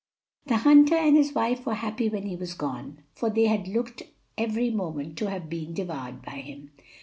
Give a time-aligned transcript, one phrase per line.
[0.47, 4.01] The hunter and his wife were happy when he was gone, for they had looked
[4.35, 6.71] every moment to have been devoured by him.